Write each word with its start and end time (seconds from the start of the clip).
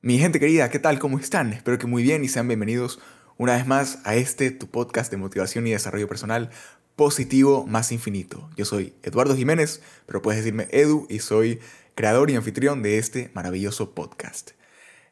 Mi 0.00 0.16
gente 0.20 0.38
querida, 0.38 0.70
¿qué 0.70 0.78
tal? 0.78 1.00
¿Cómo 1.00 1.18
están? 1.18 1.52
Espero 1.52 1.76
que 1.76 1.88
muy 1.88 2.04
bien 2.04 2.22
y 2.22 2.28
sean 2.28 2.46
bienvenidos 2.46 3.00
una 3.36 3.56
vez 3.56 3.66
más 3.66 3.98
a 4.04 4.14
este 4.14 4.52
tu 4.52 4.68
podcast 4.68 5.10
de 5.10 5.16
motivación 5.16 5.66
y 5.66 5.72
desarrollo 5.72 6.06
personal 6.06 6.50
positivo 6.94 7.66
más 7.66 7.90
infinito. 7.90 8.48
Yo 8.56 8.64
soy 8.64 8.94
Eduardo 9.02 9.34
Jiménez, 9.34 9.82
pero 10.06 10.22
puedes 10.22 10.38
decirme 10.38 10.68
Edu 10.70 11.08
y 11.10 11.18
soy 11.18 11.58
creador 11.96 12.30
y 12.30 12.36
anfitrión 12.36 12.80
de 12.80 12.98
este 12.98 13.32
maravilloso 13.34 13.92
podcast. 13.96 14.52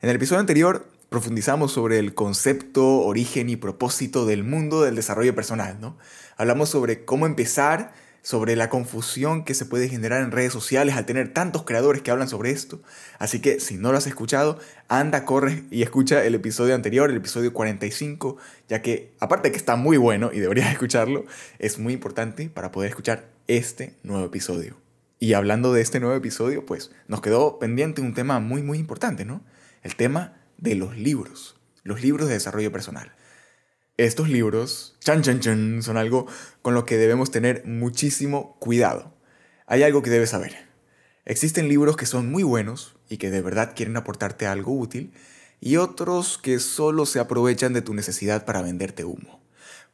En 0.03 0.09
el 0.09 0.15
episodio 0.15 0.39
anterior 0.39 0.87
profundizamos 1.09 1.73
sobre 1.73 1.99
el 1.99 2.15
concepto, 2.15 3.01
origen 3.01 3.51
y 3.51 3.57
propósito 3.57 4.25
del 4.25 4.45
mundo 4.45 4.83
del 4.83 4.95
desarrollo 4.95 5.35
personal, 5.35 5.81
¿no? 5.81 5.99
Hablamos 6.37 6.69
sobre 6.69 7.05
cómo 7.05 7.27
empezar 7.27 7.93
sobre 8.27 8.57
la 8.57 8.69
confusión 8.69 9.45
que 9.45 9.55
se 9.55 9.67
puede 9.67 9.89
generar 9.89 10.21
en 10.21 10.33
redes 10.33 10.53
sociales 10.53 10.97
al 10.97 11.07
tener 11.07 11.33
tantos 11.33 11.63
creadores 11.63 12.03
que 12.03 12.11
hablan 12.11 12.29
sobre 12.29 12.51
esto. 12.51 12.83
Así 13.21 13.39
que 13.41 13.61
si 13.61 13.77
no 13.77 13.93
lo 13.93 13.99
has 13.99 14.09
escuchado, 14.09 14.59
anda, 14.89 15.25
corre 15.25 15.63
y 15.71 15.83
escucha 15.83 16.25
el 16.25 16.35
episodio 16.35 16.75
anterior, 16.75 17.09
el 17.09 17.19
episodio 17.19 17.53
45, 17.53 18.37
ya 18.69 18.83
que 18.83 19.13
aparte 19.21 19.47
de 19.47 19.53
que 19.53 19.59
está 19.59 19.77
muy 19.77 19.97
bueno 19.97 20.31
y 20.33 20.41
deberías 20.41 20.69
escucharlo, 20.73 21.25
es 21.61 21.79
muy 21.79 21.93
importante 21.93 22.51
para 22.51 22.73
poder 22.73 22.91
escuchar 22.91 23.29
este 23.47 23.95
nuevo 24.03 24.27
episodio. 24.27 24.75
Y 25.21 25.35
hablando 25.35 25.73
de 25.73 25.83
este 25.83 26.01
nuevo 26.01 26.17
episodio, 26.17 26.67
pues 26.67 26.91
nos 27.07 27.21
quedó 27.21 27.61
pendiente 27.61 28.01
un 28.01 28.13
tema 28.13 28.41
muy 28.41 28.61
muy 28.61 28.79
importante, 28.79 29.25
¿no? 29.25 29.41
El 29.85 29.95
tema 29.95 30.35
de 30.59 30.75
los 30.75 30.97
libros, 30.97 31.61
los 31.85 32.03
libros 32.03 32.27
de 32.27 32.35
desarrollo 32.35 32.73
personal. 32.73 33.13
Estos 33.99 34.29
libros, 34.29 34.95
son 35.01 35.97
algo 35.97 36.27
con 36.61 36.75
lo 36.75 36.85
que 36.85 36.99
debemos 36.99 37.31
tener 37.31 37.65
muchísimo 37.65 38.59
cuidado. 38.59 39.15
Hay 39.67 39.85
algo 39.85 40.03
que 40.03 40.11
debes 40.11 40.31
saber. 40.31 40.55
Existen 41.25 41.69
libros 41.69 41.97
que 41.97 42.05
son 42.05 42.31
muy 42.31 42.43
buenos 42.43 42.97
y 43.09 43.17
que 43.17 43.31
de 43.31 43.41
verdad 43.41 43.73
quieren 43.75 43.97
aportarte 43.97 44.47
algo 44.47 44.79
útil, 44.79 45.13
y 45.63 45.79
otros 45.79 46.37
que 46.37 46.59
solo 46.59 47.07
se 47.07 47.21
aprovechan 47.21 47.73
de 47.73 47.81
tu 47.81 47.95
necesidad 47.95 48.45
para 48.45 48.61
venderte 48.61 49.05
humo. 49.05 49.41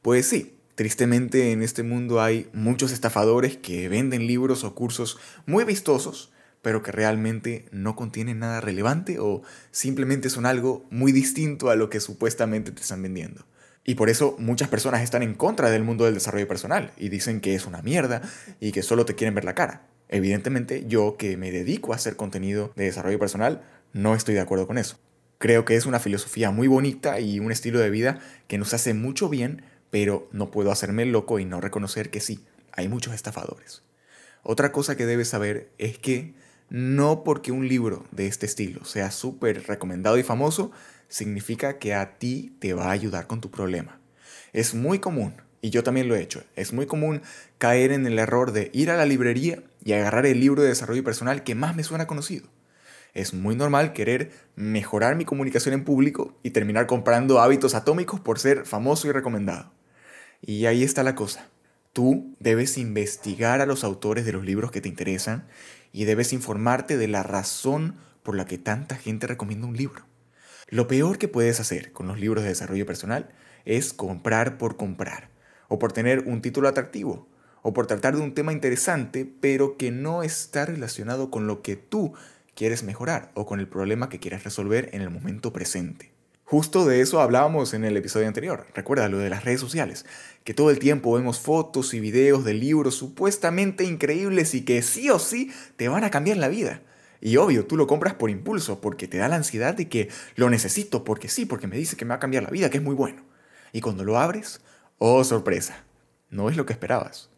Pues 0.02 0.26
sí, 0.26 0.58
tristemente 0.74 1.52
en 1.52 1.62
este 1.62 1.84
mundo 1.84 2.20
hay 2.20 2.50
muchos 2.52 2.90
estafadores 2.90 3.56
que 3.56 3.88
venden 3.88 4.26
libros 4.26 4.64
o 4.64 4.74
cursos 4.74 5.20
muy 5.46 5.62
vistosos, 5.62 6.32
pero 6.60 6.82
que 6.82 6.90
realmente 6.90 7.66
no 7.70 7.94
contienen 7.94 8.40
nada 8.40 8.60
relevante 8.60 9.20
o 9.20 9.42
simplemente 9.70 10.28
son 10.28 10.44
algo 10.44 10.86
muy 10.90 11.12
distinto 11.12 11.70
a 11.70 11.76
lo 11.76 11.88
que 11.88 12.00
supuestamente 12.00 12.72
te 12.72 12.82
están 12.82 13.00
vendiendo. 13.00 13.44
Y 13.84 13.96
por 13.96 14.08
eso 14.08 14.36
muchas 14.38 14.68
personas 14.68 15.02
están 15.02 15.22
en 15.22 15.34
contra 15.34 15.70
del 15.70 15.82
mundo 15.82 16.04
del 16.04 16.14
desarrollo 16.14 16.46
personal 16.46 16.92
y 16.96 17.08
dicen 17.08 17.40
que 17.40 17.54
es 17.54 17.66
una 17.66 17.82
mierda 17.82 18.22
y 18.60 18.72
que 18.72 18.82
solo 18.82 19.04
te 19.04 19.14
quieren 19.14 19.34
ver 19.34 19.44
la 19.44 19.54
cara. 19.54 19.86
Evidentemente, 20.08 20.84
yo 20.86 21.16
que 21.16 21.36
me 21.36 21.50
dedico 21.50 21.92
a 21.92 21.96
hacer 21.96 22.16
contenido 22.16 22.72
de 22.76 22.84
desarrollo 22.84 23.18
personal, 23.18 23.62
no 23.92 24.14
estoy 24.14 24.34
de 24.34 24.40
acuerdo 24.40 24.66
con 24.66 24.78
eso. 24.78 24.98
Creo 25.38 25.64
que 25.64 25.74
es 25.74 25.86
una 25.86 25.98
filosofía 25.98 26.50
muy 26.50 26.68
bonita 26.68 27.18
y 27.18 27.40
un 27.40 27.50
estilo 27.50 27.80
de 27.80 27.90
vida 27.90 28.20
que 28.46 28.58
nos 28.58 28.74
hace 28.74 28.94
mucho 28.94 29.28
bien, 29.28 29.64
pero 29.90 30.28
no 30.30 30.50
puedo 30.50 30.70
hacerme 30.70 31.04
loco 31.06 31.38
y 31.40 31.44
no 31.44 31.60
reconocer 31.60 32.10
que 32.10 32.20
sí, 32.20 32.44
hay 32.72 32.88
muchos 32.88 33.14
estafadores. 33.14 33.82
Otra 34.44 34.70
cosa 34.70 34.96
que 34.96 35.06
debes 35.06 35.28
saber 35.28 35.70
es 35.78 35.98
que 35.98 36.34
no 36.68 37.24
porque 37.24 37.52
un 37.52 37.68
libro 37.68 38.04
de 38.12 38.26
este 38.26 38.46
estilo 38.46 38.84
sea 38.84 39.10
súper 39.10 39.66
recomendado 39.66 40.16
y 40.18 40.22
famoso, 40.22 40.72
significa 41.12 41.78
que 41.78 41.94
a 41.94 42.18
ti 42.18 42.56
te 42.58 42.72
va 42.72 42.86
a 42.86 42.92
ayudar 42.92 43.26
con 43.26 43.40
tu 43.40 43.50
problema. 43.50 44.00
Es 44.52 44.74
muy 44.74 44.98
común, 44.98 45.34
y 45.60 45.70
yo 45.70 45.82
también 45.82 46.08
lo 46.08 46.16
he 46.16 46.22
hecho, 46.22 46.42
es 46.56 46.72
muy 46.72 46.86
común 46.86 47.22
caer 47.58 47.92
en 47.92 48.06
el 48.06 48.18
error 48.18 48.52
de 48.52 48.70
ir 48.72 48.90
a 48.90 48.96
la 48.96 49.04
librería 49.04 49.62
y 49.84 49.92
agarrar 49.92 50.24
el 50.26 50.40
libro 50.40 50.62
de 50.62 50.68
desarrollo 50.68 51.04
personal 51.04 51.44
que 51.44 51.54
más 51.54 51.76
me 51.76 51.84
suena 51.84 52.06
conocido. 52.06 52.48
Es 53.12 53.34
muy 53.34 53.54
normal 53.54 53.92
querer 53.92 54.32
mejorar 54.56 55.16
mi 55.16 55.26
comunicación 55.26 55.74
en 55.74 55.84
público 55.84 56.34
y 56.42 56.50
terminar 56.50 56.86
comprando 56.86 57.40
hábitos 57.40 57.74
atómicos 57.74 58.20
por 58.20 58.38
ser 58.38 58.64
famoso 58.64 59.06
y 59.06 59.12
recomendado. 59.12 59.70
Y 60.40 60.64
ahí 60.64 60.82
está 60.82 61.02
la 61.02 61.14
cosa. 61.14 61.46
Tú 61.92 62.34
debes 62.40 62.78
investigar 62.78 63.60
a 63.60 63.66
los 63.66 63.84
autores 63.84 64.24
de 64.24 64.32
los 64.32 64.46
libros 64.46 64.70
que 64.70 64.80
te 64.80 64.88
interesan 64.88 65.46
y 65.92 66.06
debes 66.06 66.32
informarte 66.32 66.96
de 66.96 67.08
la 67.08 67.22
razón 67.22 67.96
por 68.22 68.34
la 68.34 68.46
que 68.46 68.56
tanta 68.56 68.96
gente 68.96 69.26
recomienda 69.26 69.66
un 69.66 69.76
libro. 69.76 70.06
Lo 70.72 70.88
peor 70.88 71.18
que 71.18 71.28
puedes 71.28 71.60
hacer 71.60 71.92
con 71.92 72.08
los 72.08 72.18
libros 72.18 72.44
de 72.44 72.48
desarrollo 72.48 72.86
personal 72.86 73.28
es 73.66 73.92
comprar 73.92 74.56
por 74.56 74.78
comprar, 74.78 75.28
o 75.68 75.78
por 75.78 75.92
tener 75.92 76.20
un 76.20 76.40
título 76.40 76.66
atractivo, 76.66 77.28
o 77.60 77.74
por 77.74 77.86
tratar 77.86 78.16
de 78.16 78.22
un 78.22 78.32
tema 78.32 78.54
interesante, 78.54 79.30
pero 79.42 79.76
que 79.76 79.90
no 79.90 80.22
está 80.22 80.64
relacionado 80.64 81.30
con 81.30 81.46
lo 81.46 81.60
que 81.60 81.76
tú 81.76 82.14
quieres 82.54 82.84
mejorar 82.84 83.32
o 83.34 83.44
con 83.44 83.60
el 83.60 83.68
problema 83.68 84.08
que 84.08 84.18
quieres 84.18 84.44
resolver 84.44 84.88
en 84.94 85.02
el 85.02 85.10
momento 85.10 85.52
presente. 85.52 86.10
Justo 86.46 86.86
de 86.86 87.02
eso 87.02 87.20
hablábamos 87.20 87.74
en 87.74 87.84
el 87.84 87.94
episodio 87.98 88.26
anterior, 88.26 88.66
recuerda 88.74 89.10
lo 89.10 89.18
de 89.18 89.28
las 89.28 89.44
redes 89.44 89.60
sociales, 89.60 90.06
que 90.42 90.54
todo 90.54 90.70
el 90.70 90.78
tiempo 90.78 91.12
vemos 91.12 91.38
fotos 91.38 91.92
y 91.92 92.00
videos 92.00 92.46
de 92.46 92.54
libros 92.54 92.94
supuestamente 92.94 93.84
increíbles 93.84 94.54
y 94.54 94.64
que 94.64 94.80
sí 94.80 95.10
o 95.10 95.18
sí 95.18 95.52
te 95.76 95.88
van 95.88 96.04
a 96.04 96.10
cambiar 96.10 96.38
la 96.38 96.48
vida. 96.48 96.80
Y 97.24 97.36
obvio, 97.36 97.66
tú 97.66 97.76
lo 97.76 97.86
compras 97.86 98.14
por 98.14 98.30
impulso, 98.30 98.80
porque 98.80 99.06
te 99.06 99.18
da 99.18 99.28
la 99.28 99.36
ansiedad 99.36 99.74
de 99.74 99.88
que 99.88 100.08
lo 100.34 100.50
necesito, 100.50 101.04
porque 101.04 101.28
sí, 101.28 101.46
porque 101.46 101.68
me 101.68 101.76
dice 101.76 101.96
que 101.96 102.04
me 102.04 102.08
va 102.08 102.16
a 102.16 102.18
cambiar 102.18 102.42
la 102.42 102.50
vida, 102.50 102.68
que 102.68 102.78
es 102.78 102.82
muy 102.82 102.96
bueno. 102.96 103.22
Y 103.72 103.80
cuando 103.80 104.02
lo 104.02 104.18
abres, 104.18 104.60
oh 104.98 105.22
sorpresa, 105.22 105.84
no 106.30 106.50
es 106.50 106.56
lo 106.56 106.66
que 106.66 106.72
esperabas. 106.72 107.30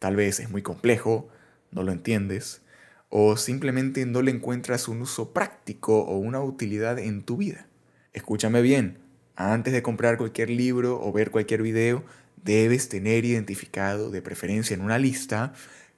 Tal 0.00 0.16
vez 0.16 0.40
es 0.40 0.50
muy 0.50 0.62
complejo, 0.62 1.28
no 1.70 1.84
lo 1.84 1.92
entiendes, 1.92 2.62
o 3.08 3.36
simplemente 3.36 4.04
no 4.04 4.20
le 4.20 4.32
encuentras 4.32 4.88
un 4.88 5.00
uso 5.00 5.32
práctico 5.32 6.00
o 6.00 6.18
una 6.18 6.40
utilidad 6.40 6.98
en 6.98 7.22
tu 7.22 7.36
vida. 7.36 7.68
Escúchame 8.12 8.62
bien, 8.62 8.98
antes 9.36 9.72
de 9.72 9.82
comprar 9.82 10.18
cualquier 10.18 10.50
libro 10.50 11.00
o 11.00 11.12
ver 11.12 11.30
cualquier 11.30 11.62
video, 11.62 12.02
debes 12.42 12.88
tener 12.88 13.24
identificado, 13.24 14.10
de 14.10 14.22
preferencia 14.22 14.74
en 14.74 14.80
una 14.80 14.98
lista, 14.98 15.52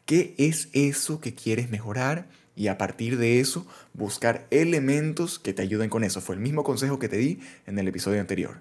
qué 0.05 0.35
es 0.37 0.69
eso 0.75 1.19
que 1.19 1.35
quieres 1.35 1.71
mejorar 1.71 2.27
y 2.55 2.69
a 2.69 2.79
partir 2.79 3.19
de 3.19 3.41
eso 3.41 3.67
buscar 3.95 4.47
elementos 4.51 5.39
que 5.39 5.53
te 5.53 5.63
ayuden 5.63 5.91
con 5.91 6.05
eso. 6.05 6.21
Fue 6.21 6.35
el 6.35 6.41
mismo 6.41 6.65
consejo 6.65 6.99
que 6.99 7.09
te 7.09 7.17
di 7.17 7.41
en 7.67 7.79
el 7.79 7.89
episodio 7.89 8.21
anterior. 8.21 8.61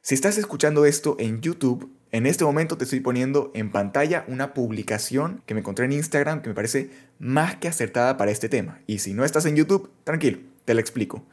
Si 0.00 0.14
estás 0.14 0.36
escuchando 0.38 0.84
esto 0.84 1.16
en 1.20 1.40
YouTube, 1.40 1.92
en 2.10 2.26
este 2.26 2.44
momento 2.44 2.76
te 2.76 2.84
estoy 2.84 3.00
poniendo 3.00 3.52
en 3.54 3.70
pantalla 3.70 4.24
una 4.26 4.52
publicación 4.52 5.42
que 5.46 5.54
me 5.54 5.60
encontré 5.60 5.84
en 5.84 5.92
Instagram 5.92 6.42
que 6.42 6.48
me 6.48 6.54
parece 6.54 6.90
más 7.18 7.56
que 7.56 7.68
acertada 7.68 8.16
para 8.16 8.30
este 8.30 8.48
tema. 8.48 8.80
Y 8.86 8.98
si 8.98 9.14
no 9.14 9.24
estás 9.24 9.46
en 9.46 9.56
YouTube, 9.56 9.90
tranquilo, 10.04 10.38
te 10.64 10.74
la 10.74 10.80
explico. 10.80 11.24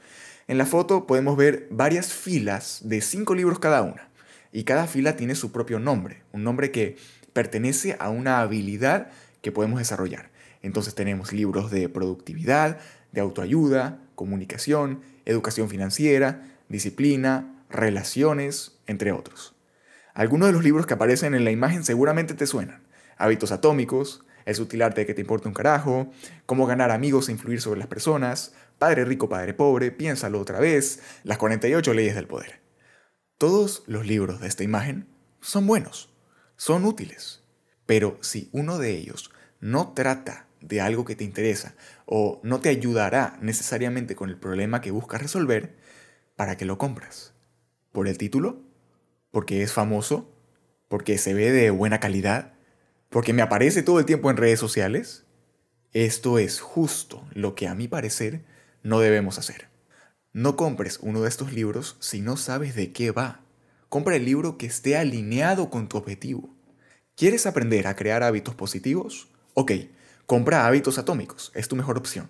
En 0.48 0.58
la 0.58 0.66
foto 0.66 1.06
podemos 1.06 1.36
ver 1.36 1.68
varias 1.70 2.14
filas 2.14 2.82
de 2.84 3.02
cinco 3.02 3.36
libros 3.36 3.60
cada 3.60 3.82
una. 3.82 4.10
Y 4.52 4.64
cada 4.64 4.88
fila 4.88 5.16
tiene 5.16 5.36
su 5.36 5.52
propio 5.52 5.80
nombre, 5.80 6.24
un 6.32 6.44
nombre 6.44 6.72
que 6.72 6.96
pertenece 7.34 7.96
a 8.00 8.10
una 8.10 8.40
habilidad 8.40 9.12
que 9.42 9.52
podemos 9.52 9.80
desarrollar. 9.80 10.32
Entonces 10.62 10.96
tenemos 10.96 11.32
libros 11.32 11.72
de 11.72 11.90
productividad, 11.90 12.80
de 13.12 13.22
autoayuda, 13.22 14.00
comunicación, 14.16 15.02
educación 15.26 15.70
financiera, 15.70 16.58
disciplina, 16.68 17.64
relaciones, 17.70 18.80
entre 18.88 19.12
otros. 19.12 19.56
Algunos 20.14 20.48
de 20.48 20.54
los 20.54 20.64
libros 20.64 20.86
que 20.86 20.96
aparecen 20.96 21.34
en 21.34 21.46
la 21.46 21.52
imagen 21.52 21.84
seguramente 21.84 22.34
te 22.34 22.48
suenan. 22.48 22.84
Hábitos 23.18 23.52
atómicos, 23.52 24.26
El 24.46 24.56
sutil 24.56 24.82
arte 24.82 25.02
de 25.02 25.08
que 25.08 25.14
te 25.14 25.22
importa 25.22 25.48
un 25.48 25.54
carajo, 25.54 26.12
Cómo 26.46 26.66
ganar 26.66 26.92
amigos 26.92 27.30
e 27.30 27.32
influir 27.32 27.62
sobre 27.62 27.80
las 27.80 27.88
personas, 27.88 28.54
Padre 28.78 29.06
rico, 29.06 29.30
padre 29.30 29.54
pobre, 29.54 29.92
Piénsalo 29.92 30.40
otra 30.40 30.60
vez, 30.60 31.02
Las 31.24 31.38
48 31.38 31.94
leyes 31.94 32.16
del 32.16 32.28
poder. 32.28 32.60
Todos 33.38 33.84
los 33.88 34.06
libros 34.06 34.42
de 34.42 34.48
esta 34.48 34.64
imagen 34.64 35.08
son 35.40 35.68
buenos, 35.68 36.14
son 36.58 36.84
útiles, 36.84 37.39
pero 37.90 38.20
si 38.22 38.50
uno 38.52 38.78
de 38.78 38.92
ellos 38.92 39.32
no 39.62 39.94
trata 39.94 40.46
de 40.62 40.80
algo 40.80 41.06
que 41.06 41.16
te 41.16 41.24
interesa 41.24 41.74
o 42.06 42.40
no 42.44 42.60
te 42.60 42.70
ayudará 42.70 43.40
necesariamente 43.42 44.16
con 44.16 44.30
el 44.30 44.38
problema 44.38 44.80
que 44.80 44.92
buscas 44.92 45.24
resolver, 45.24 45.76
¿para 46.36 46.56
qué 46.56 46.66
lo 46.66 46.78
compras? 46.78 47.34
¿Por 47.92 48.08
el 48.08 48.20
título? 48.20 48.62
¿Porque 49.32 49.64
es 49.64 49.74
famoso? 49.74 50.32
¿Porque 50.88 51.18
se 51.18 51.34
ve 51.34 51.52
de 51.52 51.72
buena 51.72 52.00
calidad? 52.00 52.54
¿Porque 53.10 53.34
me 53.34 53.42
aparece 53.42 53.82
todo 53.82 53.98
el 53.98 54.06
tiempo 54.06 54.30
en 54.30 54.38
redes 54.38 54.60
sociales? 54.60 55.26
Esto 55.92 56.38
es 56.38 56.60
justo 56.60 57.28
lo 57.34 57.56
que 57.56 57.68
a 57.68 57.74
mi 57.74 57.88
parecer 57.88 58.46
no 58.84 59.00
debemos 59.00 59.40
hacer. 59.40 59.68
No 60.32 60.56
compres 60.58 61.00
uno 61.02 61.24
de 61.24 61.30
estos 61.30 61.54
libros 61.54 61.98
si 62.02 62.22
no 62.22 62.38
sabes 62.38 62.76
de 62.76 62.94
qué 62.94 63.10
va. 63.10 63.42
Compra 63.90 64.16
el 64.16 64.26
libro 64.26 64.60
que 64.60 64.68
esté 64.68 64.96
alineado 64.96 65.72
con 65.72 65.90
tu 65.90 65.98
objetivo. 65.98 66.59
¿Quieres 67.20 67.46
aprender 67.46 67.86
a 67.86 67.98
crear 67.98 68.24
hábitos 68.24 68.56
positivos? 68.56 69.28
Ok, 69.54 69.74
Compra 70.26 70.68
hábitos 70.68 70.98
atómicos, 71.00 71.52
es 71.54 71.68
tu 71.68 71.76
mejor 71.76 71.98
opción. 71.98 72.30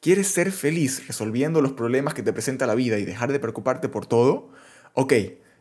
¿Quieres 0.00 0.26
ser 0.26 0.52
feliz 0.52 1.06
resolviendo 1.06 1.62
los 1.62 1.72
problemas 1.72 2.12
que 2.12 2.22
te 2.24 2.34
presenta 2.34 2.66
la 2.66 2.74
vida 2.74 2.98
y 2.98 3.06
dejar 3.06 3.32
de 3.32 3.38
preocuparte 3.38 3.88
por 3.88 4.04
todo? 4.04 4.50
Ok, 4.92 5.14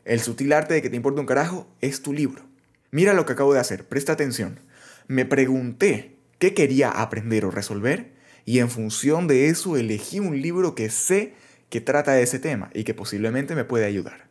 el 0.03 0.19
sutil 0.19 0.51
arte 0.51 0.73
de 0.73 0.81
que 0.81 0.89
te 0.89 0.97
importa 0.97 1.21
un 1.21 1.27
carajo 1.27 1.67
es 1.79 2.01
tu 2.01 2.11
libro. 2.11 2.43
Mira 2.91 3.13
lo 3.13 3.25
que 3.25 3.31
acabo 3.31 3.53
de 3.53 3.61
hacer, 3.61 3.87
presta 3.87 4.11
atención. 4.11 4.59
Me 5.07 5.23
pregunté 5.23 6.17
qué 6.37 6.53
quería 6.53 6.89
aprender 6.89 7.45
o 7.45 7.51
resolver 7.51 8.11
y 8.43 8.59
en 8.59 8.69
función 8.69 9.27
de 9.27 9.47
eso 9.47 9.77
elegí 9.77 10.19
un 10.19 10.41
libro 10.41 10.75
que 10.75 10.89
sé 10.89 11.33
que 11.69 11.79
trata 11.79 12.13
de 12.13 12.23
ese 12.23 12.39
tema 12.39 12.71
y 12.73 12.83
que 12.83 12.95
posiblemente 12.95 13.55
me 13.55 13.63
puede 13.63 13.85
ayudar. 13.85 14.27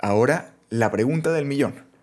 Ahora, 0.00 0.56
la 0.70 0.90
pregunta 0.90 1.30
del 1.30 1.44
millón. 1.44 1.93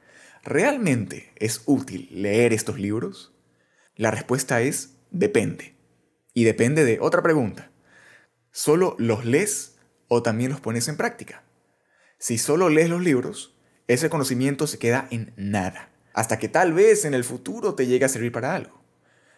¿Realmente 0.44 1.32
es 1.36 1.62
útil 1.68 2.10
leer 2.12 2.52
estos 2.52 2.80
libros? 2.80 3.32
La 3.96 4.10
respuesta 4.10 4.62
es 4.62 4.96
depende. 5.12 5.76
Y 6.34 6.46
depende 6.46 6.84
de 6.84 7.00
otra 7.00 7.22
pregunta. 7.22 7.70
¿Solo 8.52 8.96
los 8.98 9.24
lees 9.24 9.78
o 10.08 10.24
también 10.24 10.52
los 10.52 10.60
pones 10.60 10.88
en 10.88 10.98
práctica? 10.98 11.44
Si 12.18 12.40
solo 12.40 12.70
lees 12.70 12.90
los 12.90 13.04
libros, 13.04 13.56
ese 13.88 14.10
conocimiento 14.10 14.66
se 14.66 14.80
queda 14.80 15.08
en 15.12 15.34
nada, 15.36 15.92
hasta 16.14 16.40
que 16.40 16.50
tal 16.50 16.74
vez 16.74 17.06
en 17.06 17.14
el 17.14 17.24
futuro 17.24 17.76
te 17.76 17.86
llegue 17.86 18.06
a 18.06 18.10
servir 18.10 18.32
para 18.32 18.56
algo. 18.56 18.84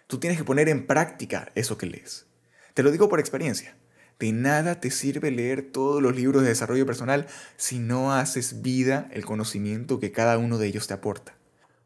Tú 0.07 0.19
tienes 0.19 0.38
que 0.38 0.45
poner 0.45 0.69
en 0.69 0.88
práctica 0.88 1.51
eso 1.56 1.77
que 1.77 1.85
lees. 1.85 2.27
Te 2.73 2.83
lo 2.83 2.91
digo 2.91 3.09
por 3.09 3.19
experiencia. 3.19 3.75
De 4.19 4.31
nada 4.31 4.80
te 4.80 4.92
sirve 4.92 5.31
leer 5.31 5.62
todos 5.62 6.01
los 6.01 6.15
libros 6.15 6.44
de 6.44 6.50
desarrollo 6.50 6.86
personal 6.86 7.27
si 7.57 7.80
no 7.80 8.13
haces 8.13 8.62
vida 8.62 9.10
el 9.12 9.25
conocimiento 9.25 10.00
que 10.00 10.12
cada 10.12 10.38
uno 10.38 10.57
de 10.57 10.68
ellos 10.68 10.88
te 10.88 10.94
aporta. 10.94 11.36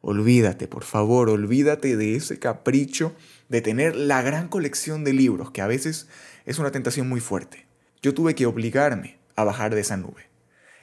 Olvídate, 0.02 0.68
por 0.68 0.84
favor, 0.84 1.30
olvídate 1.30 1.98
de 1.98 2.16
ese 2.16 2.40
capricho 2.40 3.14
de 3.50 3.62
tener 3.62 3.96
la 3.96 4.22
gran 4.22 4.48
colección 4.48 5.04
de 5.04 5.14
libros, 5.14 5.52
que 5.52 5.62
a 5.62 5.68
veces 5.68 6.08
es 6.46 6.60
una 6.60 6.72
tentación 6.72 7.10
muy 7.10 7.20
fuerte. 7.20 7.66
Yo 8.02 8.14
tuve 8.14 8.36
que 8.36 8.46
obligarme 8.46 9.18
a 9.36 9.44
bajar 9.44 9.74
de 9.74 9.82
esa 9.82 9.98
nube. 9.98 10.30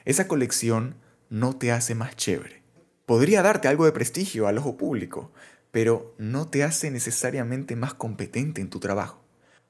Esa 0.05 0.29
colección 0.29 0.97
no 1.31 1.57
te 1.57 1.73
hace 1.73 1.95
más 1.95 2.17
chévere. 2.17 2.63
Podría 3.07 3.43
darte 3.43 3.69
algo 3.69 3.85
de 3.85 3.93
prestigio 3.93 4.47
al 4.47 4.59
ojo 4.59 4.77
público, 4.77 5.33
pero 5.71 6.15
no 6.19 6.49
te 6.49 6.63
hace 6.63 6.91
necesariamente 6.91 7.77
más 7.77 7.95
competente 7.95 8.61
en 8.61 8.71
tu 8.71 8.81
trabajo. 8.81 9.24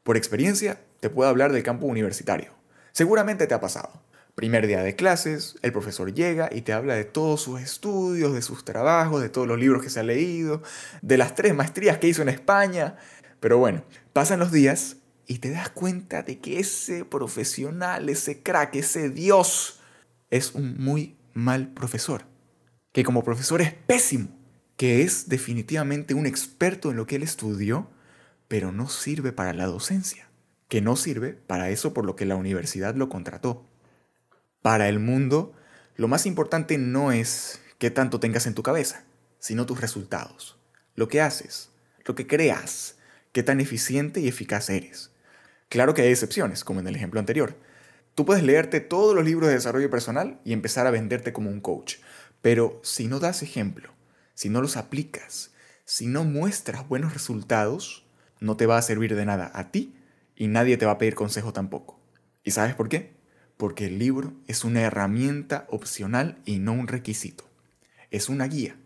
Por 0.05 0.19
experiencia, 0.19 0.83
te 1.01 1.09
puedo 1.09 1.31
hablar 1.31 1.51
del 1.51 1.63
campo 1.63 1.87
universitario. 1.87 2.53
Seguramente 2.93 3.47
te 3.47 3.55
ha 3.55 3.61
pasado. 3.61 4.03
Primer 4.35 4.67
día 4.67 4.83
de 4.83 4.95
clases, 4.95 5.57
el 5.63 5.73
profesor 5.73 6.13
llega 6.13 6.51
y 6.53 6.61
te 6.61 6.75
habla 6.75 6.95
de 6.95 7.05
todos 7.05 7.41
sus 7.41 7.63
estudios, 7.63 8.35
de 8.35 8.43
sus 8.43 8.67
trabajos, 8.67 9.23
de 9.23 9.31
todos 9.31 9.49
los 9.49 9.59
libros 9.59 9.83
que 9.83 9.89
se 9.89 10.01
ha 10.01 10.03
leído, 10.03 10.63
de 11.01 11.17
las 11.17 11.35
tres 11.35 11.55
maestrías 11.55 11.97
que 11.97 12.09
hizo 12.09 12.21
en 12.21 12.29
España. 12.29 12.99
Pero 13.41 13.57
bueno, 13.57 13.83
pasan 14.13 14.41
los 14.41 14.53
días 14.53 14.99
y 15.27 15.39
te 15.39 15.51
das 15.51 15.71
cuenta 15.71 16.23
de 16.23 16.39
que 16.39 16.61
ese 16.61 17.07
profesional, 17.07 18.11
ese 18.11 18.43
crack, 18.43 18.75
ese 18.75 19.09
dios, 19.09 19.81
es 20.29 20.55
un 20.55 20.77
muy 20.77 21.17
mal 21.33 21.69
profesor. 21.73 22.27
Que 22.93 23.05
como 23.05 23.25
profesor 23.25 23.63
es 23.63 23.73
pésimo. 23.73 24.29
Que 24.77 25.01
es 25.01 25.31
definitivamente 25.31 26.13
un 26.13 26.27
experto 26.27 26.91
en 26.91 26.97
lo 26.99 27.07
que 27.07 27.17
él 27.17 27.23
estudió, 27.23 27.89
pero 28.49 28.73
no 28.73 28.89
sirve 28.89 29.33
para 29.33 29.53
la 29.53 29.67
docencia. 29.67 30.29
Que 30.69 30.81
no 30.81 30.97
sirve 30.97 31.35
para 31.35 31.71
eso 31.71 31.95
por 31.95 32.05
lo 32.05 32.17
que 32.17 32.27
la 32.27 32.37
universidad 32.37 32.95
lo 32.95 33.09
contrató. 33.09 33.67
Para 34.63 34.89
el 34.89 34.99
mundo, 34.99 35.53
lo 35.97 36.09
más 36.09 36.27
importante 36.27 36.79
no 36.79 37.13
es 37.13 37.61
qué 37.79 37.91
tanto 37.91 38.19
tengas 38.21 38.47
en 38.47 38.55
tu 38.55 38.63
cabeza, 38.63 39.05
sino 39.39 39.67
tus 39.67 39.81
resultados, 39.81 40.59
lo 40.95 41.09
que 41.09 41.21
haces, 41.21 41.71
lo 42.07 42.15
que 42.15 42.27
creas, 42.27 42.97
qué 43.33 43.43
tan 43.43 43.61
eficiente 43.61 44.21
y 44.21 44.29
eficaz 44.29 44.71
eres. 44.71 45.11
Claro 45.69 45.93
que 45.93 46.03
hay 46.03 46.11
excepciones, 46.11 46.65
como 46.65 46.81
en 46.81 46.87
el 46.87 46.97
ejemplo 46.97 47.21
anterior. 47.21 47.57
Tú 48.15 48.25
puedes 48.25 48.43
leerte 48.43 48.81
todos 48.81 49.15
los 49.15 49.25
libros 49.25 49.49
de 49.49 49.55
desarrollo 49.55 49.91
personal 49.91 50.41
y 50.45 50.53
empezar 50.53 50.87
a 50.87 50.93
venderte 50.93 51.33
como 51.33 51.51
un 51.51 51.61
coach, 51.61 51.97
pero 52.43 52.81
si 52.83 53.09
no 53.09 53.19
das 53.19 53.43
ejemplo, 53.43 53.93
si 54.35 54.49
no 54.49 54.61
los 54.63 54.77
aplicas, 54.77 55.51
si 55.85 56.07
no 56.07 56.25
muestras 56.25 56.89
buenos 56.89 57.13
resultados, 57.13 58.04
no 58.45 58.57
te 58.57 58.67
va 58.67 58.79
a 58.79 58.83
servir 58.83 59.15
de 59.15 59.27
nada 59.27 59.51
a 59.55 59.71
ti 59.71 59.95
y 60.37 60.47
nadie 60.49 60.77
te 60.77 60.87
va 60.87 60.93
a 60.93 60.99
pedir 60.99 61.15
consejo 61.15 61.53
tampoco. 61.53 62.01
¿Y 62.45 62.51
sabes 62.53 62.75
por 62.75 62.89
qué? 62.89 63.15
porque 63.57 63.87
el 63.87 63.99
libro 63.99 64.33
es 64.47 64.65
una 64.65 64.83
herramienta 64.83 65.67
opcional 65.71 66.39
y 66.45 66.59
no 66.59 66.73
un 66.73 66.89
requisito. 66.89 67.45
Es 68.11 68.29
una 68.29 68.47
guía, 68.47 68.77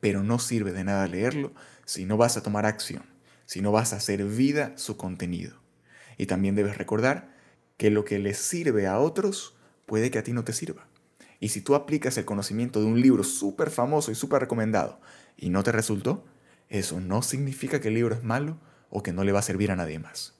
pero 0.00 0.22
no 0.22 0.38
sirve 0.38 0.72
de 0.72 0.84
nada 0.84 1.06
leerlo 1.06 1.52
si 1.84 2.04
no 2.04 2.16
vas 2.16 2.36
a 2.36 2.42
tomar 2.42 2.66
acción, 2.66 3.04
si 3.46 3.60
no 3.60 3.72
vas 3.72 3.92
a 3.92 3.96
hacer 3.96 4.24
vida 4.24 4.72
su 4.76 4.96
contenido. 4.96 5.60
Y 6.18 6.26
también 6.26 6.54
debes 6.54 6.78
recordar 6.78 7.34
que 7.76 7.90
lo 7.90 8.04
que 8.04 8.18
les 8.18 8.38
sirve 8.38 8.86
a 8.86 8.98
otros 8.98 9.56
puede 9.86 10.10
que 10.10 10.18
a 10.18 10.22
ti 10.22 10.32
no 10.32 10.44
te 10.44 10.52
sirva. 10.52 10.86
Y 11.40 11.48
si 11.48 11.60
tú 11.60 11.74
aplicas 11.74 12.16
el 12.18 12.24
conocimiento 12.24 12.80
de 12.80 12.86
un 12.86 13.00
libro 13.00 13.24
súper 13.24 13.70
famoso 13.70 14.12
y 14.12 14.14
súper 14.14 14.42
recomendado 14.42 15.00
y 15.36 15.50
no 15.50 15.64
te 15.64 15.72
resultó, 15.72 16.24
eso 16.68 17.00
no 17.00 17.22
significa 17.22 17.80
que 17.80 17.88
el 17.88 17.94
libro 17.94 18.14
es 18.14 18.22
malo 18.22 18.58
o 18.92 19.02
que 19.02 19.12
no 19.12 19.24
le 19.24 19.32
va 19.32 19.40
a 19.40 19.42
servir 19.42 19.72
a 19.72 19.76
nadie 19.76 19.98
más. 19.98 20.34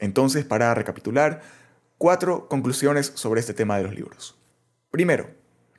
Entonces, 0.00 0.44
para 0.44 0.74
recapitular, 0.74 1.42
Cuatro 1.96 2.48
conclusiones 2.48 3.12
sobre 3.14 3.40
este 3.40 3.54
tema 3.54 3.76
de 3.76 3.84
los 3.84 3.94
libros. 3.94 4.36
Primero, 4.90 5.30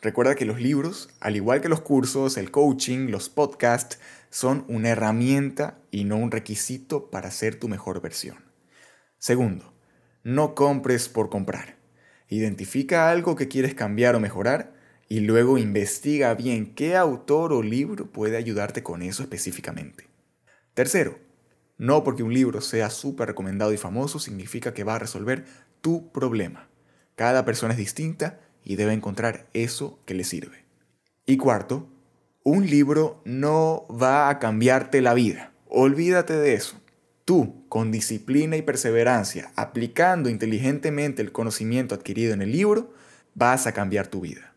recuerda 0.02 0.34
que 0.34 0.46
los 0.46 0.62
libros, 0.62 1.10
al 1.20 1.36
igual 1.36 1.60
que 1.60 1.68
los 1.68 1.82
cursos, 1.82 2.38
el 2.38 2.52
coaching, 2.52 3.10
los 3.12 3.30
podcasts, 3.30 4.00
son 4.30 4.64
una 4.70 4.90
herramienta 4.90 5.78
y 5.92 6.06
no 6.06 6.16
un 6.16 6.32
requisito 6.32 7.12
para 7.12 7.32
ser 7.32 7.60
tu 7.60 7.68
mejor 7.68 8.02
versión. 8.02 8.38
Segundo, 9.18 9.74
no 10.24 10.56
compres 10.56 11.10
por 11.10 11.30
comprar. 11.30 11.76
Identifica 12.30 13.10
algo 13.12 13.36
que 13.36 13.50
quieres 13.50 13.76
cambiar 13.76 14.16
o 14.16 14.22
mejorar 14.22 14.74
y 15.10 15.20
luego 15.20 15.58
investiga 15.58 16.34
bien 16.34 16.74
qué 16.76 16.96
autor 16.96 17.52
o 17.52 17.62
libro 17.62 18.10
puede 18.10 18.38
ayudarte 18.38 18.84
con 18.84 19.02
eso 19.02 19.22
específicamente. 19.22 20.08
Tercero, 20.74 21.20
no 21.78 22.04
porque 22.04 22.24
un 22.24 22.34
libro 22.34 22.62
sea 22.62 22.90
súper 22.90 23.30
recomendado 23.30 23.74
y 23.74 23.78
famoso 23.78 24.20
significa 24.20 24.74
que 24.74 24.84
va 24.84 24.96
a 24.96 25.00
resolver 25.00 25.46
tu 25.82 26.12
problema. 26.12 26.70
Cada 27.16 27.46
persona 27.46 27.74
es 27.74 27.78
distinta 27.78 28.40
y 28.64 28.76
debe 28.76 28.94
encontrar 28.94 29.48
eso 29.54 30.00
que 30.06 30.14
le 30.14 30.24
sirve. 30.24 30.66
Y 31.26 31.38
cuarto, 31.38 31.88
un 32.44 32.68
libro 32.68 33.22
no 33.26 33.88
va 33.90 34.30
a 34.30 34.40
cambiarte 34.40 35.02
la 35.02 35.14
vida. 35.14 35.52
Olvídate 35.68 36.34
de 36.34 36.54
eso. 36.54 36.80
Tú, 37.26 37.66
con 37.70 37.92
disciplina 37.92 38.56
y 38.56 38.62
perseverancia, 38.62 39.52
aplicando 39.56 40.30
inteligentemente 40.30 41.24
el 41.24 41.32
conocimiento 41.32 41.96
adquirido 41.96 42.34
en 42.34 42.44
el 42.44 42.52
libro, 42.52 42.94
vas 43.34 43.66
a 43.66 43.72
cambiar 43.72 44.08
tu 44.08 44.22
vida. 44.22 44.54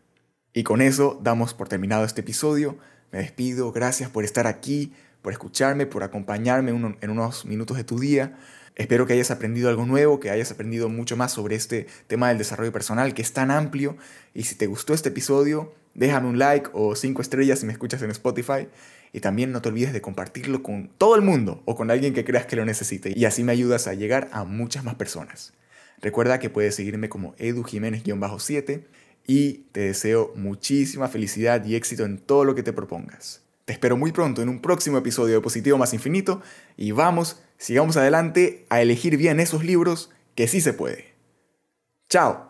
Y 0.53 0.63
con 0.63 0.81
eso 0.81 1.19
damos 1.23 1.53
por 1.53 1.67
terminado 1.67 2.05
este 2.05 2.21
episodio. 2.21 2.77
Me 3.11 3.19
despido. 3.19 3.71
Gracias 3.71 4.09
por 4.09 4.23
estar 4.23 4.45
aquí, 4.45 4.93
por 5.21 5.33
escucharme, 5.33 5.85
por 5.85 6.03
acompañarme 6.03 6.71
en 6.71 7.09
unos 7.09 7.45
minutos 7.45 7.77
de 7.77 7.83
tu 7.83 7.99
día. 7.99 8.37
Espero 8.75 9.05
que 9.05 9.13
hayas 9.13 9.29
aprendido 9.29 9.67
algo 9.69 9.85
nuevo, 9.85 10.21
que 10.21 10.29
hayas 10.29 10.51
aprendido 10.51 10.87
mucho 10.87 11.17
más 11.17 11.33
sobre 11.33 11.55
este 11.57 11.87
tema 12.07 12.29
del 12.29 12.37
desarrollo 12.37 12.71
personal 12.71 13.13
que 13.13 13.21
es 13.21 13.33
tan 13.33 13.51
amplio. 13.51 13.97
Y 14.33 14.43
si 14.43 14.55
te 14.55 14.67
gustó 14.67 14.93
este 14.93 15.09
episodio, 15.09 15.73
déjame 15.95 16.29
un 16.29 16.39
like 16.39 16.69
o 16.71 16.95
cinco 16.95 17.21
estrellas 17.21 17.59
si 17.59 17.65
me 17.65 17.73
escuchas 17.73 18.01
en 18.01 18.11
Spotify. 18.11 18.69
Y 19.11 19.19
también 19.19 19.51
no 19.51 19.61
te 19.61 19.69
olvides 19.69 19.91
de 19.91 20.01
compartirlo 20.01 20.63
con 20.63 20.89
todo 20.97 21.15
el 21.15 21.21
mundo 21.21 21.61
o 21.65 21.75
con 21.75 21.91
alguien 21.91 22.13
que 22.13 22.23
creas 22.23 22.45
que 22.45 22.55
lo 22.55 22.63
necesite. 22.63 23.11
Y 23.13 23.25
así 23.25 23.43
me 23.43 23.51
ayudas 23.51 23.87
a 23.87 23.95
llegar 23.95 24.29
a 24.31 24.45
muchas 24.45 24.83
más 24.85 24.95
personas. 24.95 25.51
Recuerda 26.01 26.39
que 26.39 26.49
puedes 26.49 26.75
seguirme 26.75 27.09
como 27.09 27.35
Edu 27.37 27.63
Jiménez-7 27.63 28.85
y 29.27 29.65
te 29.73 29.81
deseo 29.81 30.31
muchísima 30.35 31.09
felicidad 31.09 31.65
y 31.65 31.75
éxito 31.75 32.05
en 32.05 32.17
todo 32.17 32.45
lo 32.45 32.55
que 32.55 32.63
te 32.63 32.71
propongas. 32.71 33.41
Te 33.69 33.73
espero 33.73 33.95
muy 33.95 34.11
pronto 34.11 34.41
en 34.41 34.49
un 34.49 34.63
próximo 34.63 34.97
episodio 34.97 35.35
de 35.35 35.41
Positivo 35.41 35.77
Más 35.77 35.93
Infinito 35.93 36.41
y 36.75 36.91
vamos, 36.91 37.43
sigamos 37.59 37.97
adelante 37.97 38.65
a 38.71 38.81
elegir 38.81 39.15
bien 39.15 39.39
esos 39.39 39.63
libros 39.63 40.09
que 40.33 40.47
sí 40.47 40.59
se 40.59 40.73
puede. 40.73 41.13
Chao. 42.09 42.48